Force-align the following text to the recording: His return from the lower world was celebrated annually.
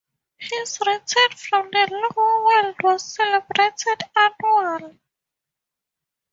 His 0.39 0.79
return 0.79 1.37
from 1.37 1.69
the 1.71 1.87
lower 1.91 2.43
world 2.45 2.75
was 2.83 3.13
celebrated 3.13 4.01
annually. 4.15 4.99